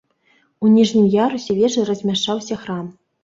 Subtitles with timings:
[0.63, 2.91] У ніжнім ярусе вежы размяшчаўся храм.